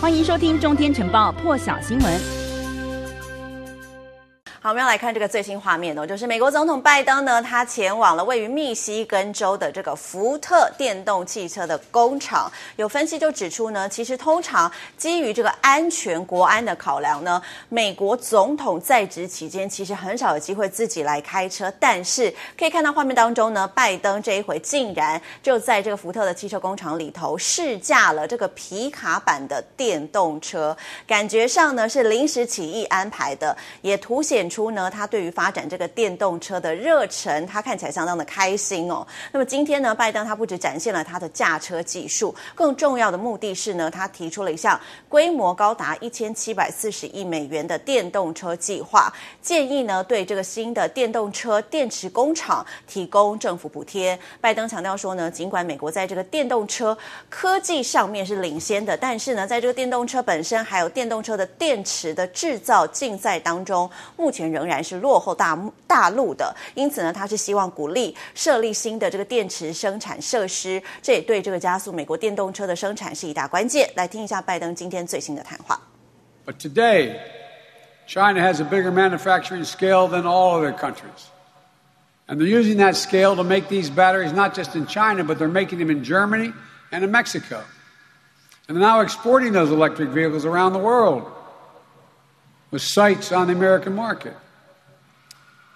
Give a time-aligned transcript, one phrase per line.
[0.00, 2.37] 欢迎收听《中天晨报》破晓新闻。
[4.68, 12.52] 我们要来看这个最新画面哦，就是美国总统拜登呢，他前往了位于密西根州的这个福特电动汽车的工厂。
[12.76, 21.72] 有分析就指出呢，其实通常基于这个安全、国安的考量呢，美国总统在职期间其实很少有机会自己来开车。
[21.80, 39.06] 但是可以看到画面当中呢，拜登这一回竟然就在这个福特的汽车工厂里头试驾了这个皮卡版的电动车，感觉上呢是临时起意安排的，也凸显出出呢，他对于发展这个电动车的热忱，他看起来相当的开心哦。
[39.30, 54.18] 那么今天呢，拜登他不止展现了他的驾车技术，更重要的目的是呢，他提出了一项规模高达一千七百四十亿美元的电动车计划，建议呢对这个新的电动车电池工厂提供政府补贴。
[54.40, 56.98] 拜登强调说呢，尽管美国在这个电动车
[57.28, 64.47] 科技上面是领先的，但是呢，在这个电动车本身还有电动车的电池的制造竞赛当中，目前。
[64.51, 73.89] 仍然是落后大大陆的，因此呢，他是希望鼓励设立新的这个电池生产设施，这也对这个加速美国电动车的生产是一大关键。
[73.95, 75.79] 来听一下拜登今天最新的谈话。
[76.45, 77.15] But today,
[78.05, 81.29] China has a bigger manufacturing scale than all other countries,
[82.27, 85.47] and they're using that scale to make these batteries not just in China, but they're
[85.47, 86.51] making them in Germany
[86.91, 87.61] and in Mexico,
[88.67, 91.23] and they're now exporting those electric vehicles around the world.
[92.70, 94.34] with sights on the American market.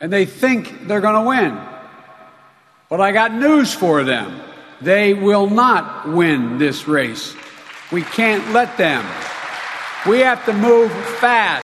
[0.00, 1.58] And they think they're going to win.
[2.88, 4.40] But I got news for them.
[4.80, 7.34] They will not win this race.
[7.90, 9.04] We can't let them.
[10.06, 11.65] We have to move fast.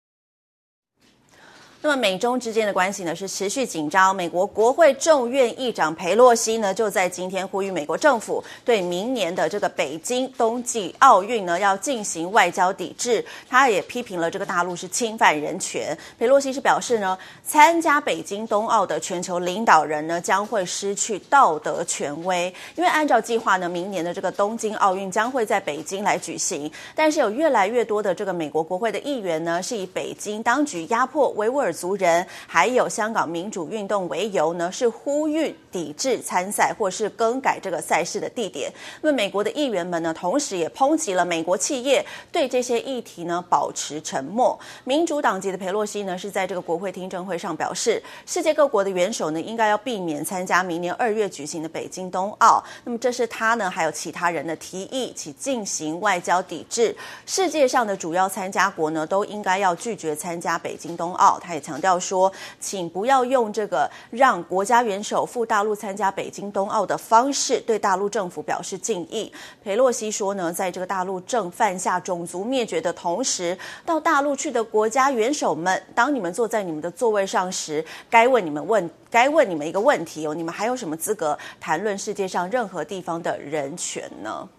[1.83, 4.15] 那么美中之间的关系呢是持续紧张。
[4.15, 13.25] 美国国会众院议长佩洛西呢就在今天呼吁美国政府对明年的这个北京冬季奥运呢要进行外交抵制。
[13.49, 15.97] 他也批评了这个大陆是侵犯人权。
[16.19, 26.71] 佩洛西是表示呢，参加北京冬奥的全球领导人呢将会失去道德权威，因为按照计划呢，明年的这个东京奥运将会在北京来举行。
[26.93, 38.71] 但是有越来越多的这个美国国会的议员呢是以北京当局压迫维吾尔族人还有香港民主运动为由呢，是呼吁抵制参赛或是更改这个赛事的地点。
[39.01, 44.59] 那么美国的议员们呢，同时也抨击了美国企业对这些议题呢保持沉默。
[44.83, 52.63] 民主党籍的裴洛西呢，是在这个国会听证会上表示，世界各国的元首呢，应该要避免参加明年二月举行的北京冬奥。
[52.83, 56.95] 那么这是他呢，还有其他人的提议，其进行外交抵制。
[57.25, 61.39] 世界上的主要参加国呢，都应该要拒绝参加北京冬奥。
[61.39, 69.31] 他也强调说，请不要用这个让国家元首赴大陆参加北京冬奥的方式对大陆政府表示敬意。
[69.63, 84.49] 裴洛西说呢，在这个大陆正犯下种族灭绝的同时，到大陆去的国家元首们，当你们坐在你们的座位上时，该问你们问，该问你们一个问题哦，你们还有什么资格谈论世界上任何地方的人权呢？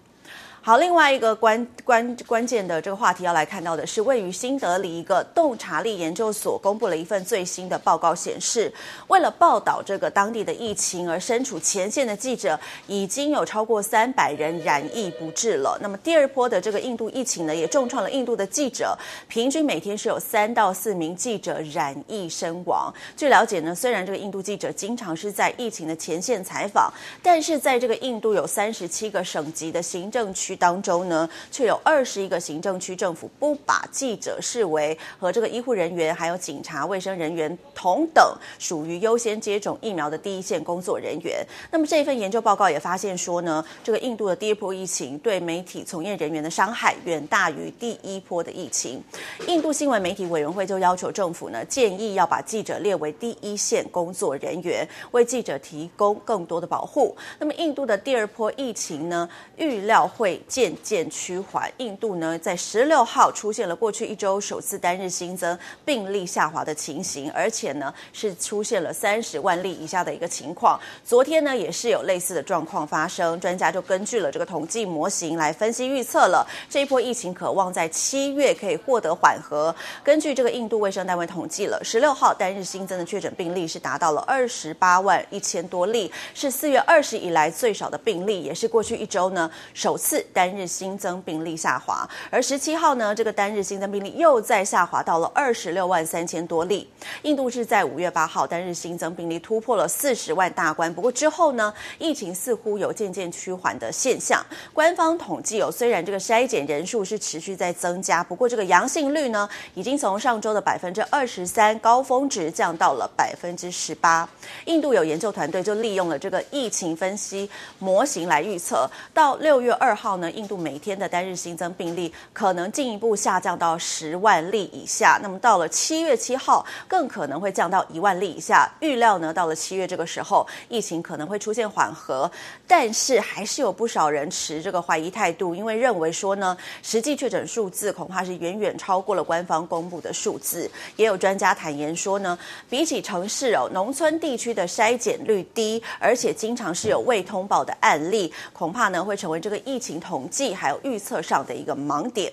[0.65, 8.73] 好，另外一个关关关键的这个话题要来看到的是，位于新德里一个洞察力研究所公布了一份最新的报告，显示，
[9.09, 12.57] 为了报道这个当地的疫情而身处前线的记者，
[12.87, 15.77] 已经有超过三百人染疫不治了。
[15.83, 18.97] 那么第二波的这个印度疫情呢，也重创了印度的记者，
[19.27, 22.95] 平均每天是有三到四名记者染疫身亡。
[23.17, 26.89] 据了解呢，虽然这个印度记者经常是在疫情的前线采访，
[27.21, 41.47] 但是在这个印度有三十七个省级的行政区当中呢，却有二十一个行政区政府不把记者视为和这个医护人员、还有警察、卫生人员同等，属于优先接种疫苗的第一线工作人员。
[41.71, 49.03] 那么这一份研究报告也发现说呢，这个印度的第一波疫情对媒体从业人员的伤害远大于第一波的疫情。
[49.47, 57.17] 印度新闻媒体委员会就要求政府呢，建议要把记者列为第一线工作人员，为记者提供更多的保护。
[57.39, 60.42] 那么印度的第二波疫情呢，预料会。
[60.49, 61.71] 渐渐趋缓。
[61.79, 70.79] 印度呢，在十六号出现了过去一周首次单日新增病例下滑的情形，而且呢是出现了三十万例以下的一个情况。
[71.05, 79.75] 昨天呢也是有类似的状况发生，专家就根据了这个统计模型来分析预测了这一波疫情可望在七月可以获得缓和。
[80.03, 90.25] 根据这个印度卫生单位统计了，十六号单日新增的确诊病例是达到了二十八万一千多例，是四月二十以来最少的病例，也是过去一周呢首次。
[90.33, 96.89] 单日新增病例下滑，而十七号呢，这个单日新增病例又再下滑到了二十六万三千多例。
[97.23, 104.45] 印度是在五月八号单日新增病例突破了四十万大关，不过之后呢，疫情似乎有渐渐趋缓的现象。
[104.73, 114.29] 官方统计哦，虽然这个筛检人数是持续在增加，不过这个阳性率呢，已经从上周的百分之二十三高峰值降到了百分之十八。
[114.65, 125.19] 印度有研究团队就利用了这个疫情分析模型来预测，到六月二号，印度每天的单日新增病例可能进一步下降到十万例以下。
[125.23, 128.71] 那么到了七月七号，更可能会降到一万例以下。
[128.81, 132.31] 预料呢，到了七月这个时候，疫情可能会出现缓和，
[132.67, 140.71] 但是还是有不少人持这个怀疑态度，因为认为说呢，实际确诊数字恐怕是远远超过了官方公布的数字。
[140.97, 142.39] 也有专家坦言说呢，
[142.69, 152.31] 比起城市哦，农村地区的筛检率低，而且经常是有未通报的案例，恐怕呢会成为这个疫情统计还有预测上的一个盲点。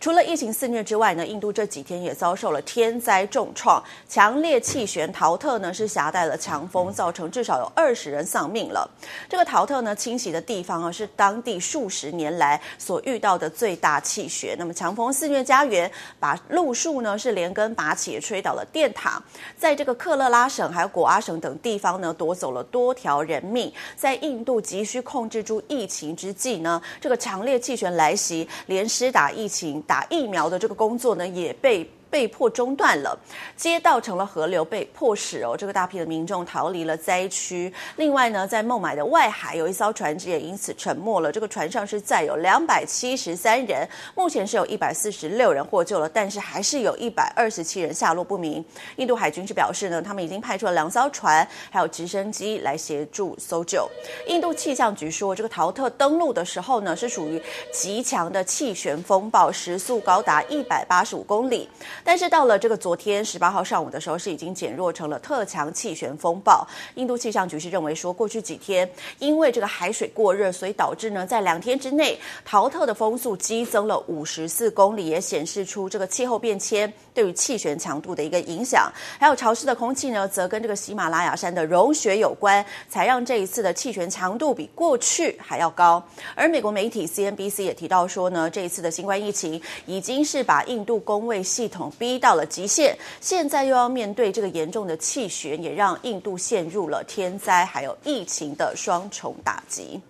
[0.00, 8.88] 除了疫情肆虐之外呢，印度这几天也遭受了天灾重创，强烈气旋陶特呢是夹带了强风，造成至少有二十人丧命了。
[9.28, 14.54] 这个陶特呢侵袭的地方啊是当地数十年来所遇到的最大气旋。
[14.58, 15.90] 那么强风肆虐家园，
[16.20, 19.20] 把路树呢是连根拔起，也吹倒了电塔。
[19.56, 23.72] 在这个克勒拉省还有果阿省等地方呢夺走了多条人命。
[23.96, 29.55] 在印度急需控制住疫情之际呢，这个强烈气旋来袭，连施打疫情。
[29.86, 31.90] 打疫苗的这个工作呢，也被。
[32.10, 33.18] 被迫中断了，
[33.56, 37.72] 街道成了河流，被迫使哦，这个大批的民众逃离了灾区。
[37.96, 48.64] 另外呢，在孟买的外海有一艘船只也因此沉没了，这个船上是载有两百七十三人，目前是有一百四十六人获救了，但是还是有一百二十七人下落不明。
[48.96, 53.88] 印度海军是表示呢，他们已经派出了两艘船，还有直升机来协助搜救。
[54.26, 57.42] 印度气象局说，这个陶特登陆的时候呢，是属于
[57.72, 61.68] 极强的气旋风暴，时速高达一百八十五公里。
[62.06, 66.64] 但是到了这个昨天十八号上午的时候，是已经减弱成了特强气旋风暴。
[66.94, 68.88] 印度气象局是认为说，过去几天
[69.18, 78.88] 因为这个海水过热，所以导致呢，在两天之内，陶特的风速激增了五十四公里，也显示出这个气候变迁对于气旋强度的一个影响。
[79.18, 86.00] 还有潮湿的空气呢，则跟这个喜马拉雅山的融雪有关，才让这一次的气旋强度比过去还要高。
[86.36, 100.00] 而美国媒体 CNBC 也提到说呢，这一次的新冠疫情已经是把印度公卫系统逼到了极限，现在又要面对这个严重的气旋，也让印度陷入了天灾还有疫情的双重打击。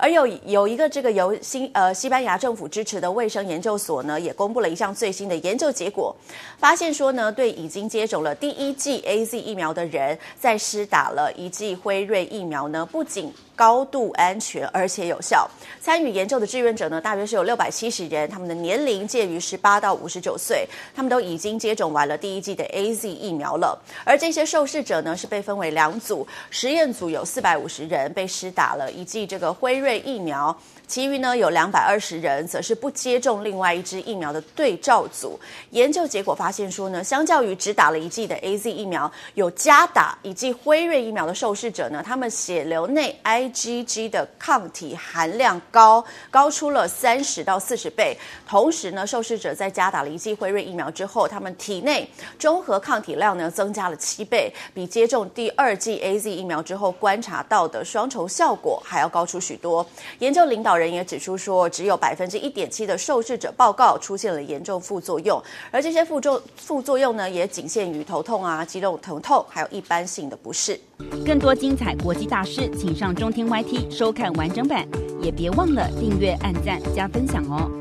[0.00, 6.16] 而有有一个这个由新呃西班牙政府支持的卫生研究所呢，也公布了一项最新的研究结果，
[6.58, 15.48] 发现说呢，对已经接种了第一剂 AZ 疫苗的人，在施打了一剂辉瑞疫苗呢，不仅高度安全，而且有效。
[15.82, 23.78] 参与研究的志愿者呢，大约是有六百七十人，他们的年龄介于十八到五十九岁，他们都已经接种完了第一剂的 AZ 疫苗了。
[24.04, 30.56] 而这些受试者呢，是被分为两组，实验组有四百五十人被施打了一剂这个辉瑞疫苗。
[30.86, 35.38] 其余呢，有两百二十人，则是不接种另外一支疫苗的对照组。
[35.70, 48.18] 研究结果发现说呢，相较于只打了一剂的 AZ 疫苗，有加打一剂辉瑞疫苗的受试者呢，他们血流内 IgG 的抗体含量高，高出了三十到四十倍。
[48.44, 59.79] 同时呢，受试者在加打了一剂辉瑞疫苗之后，他们体内中和抗体量呢增加了七倍，比接种第二剂 AZ 疫苗之后观察到的双重效果还要高出许多
[60.20, 70.78] 研究领导人也指出说，只有百分之一点七的受试者报告出现了严重副作用，而这些副作副作用呢，也仅限于头痛啊、肌肉疼痛，还有一般性的不适。
[71.24, 74.86] 更多精彩国际大师，请上中天 YT 收看完整版，
[75.22, 77.79] 也别忘了订阅、按赞、加分享哦。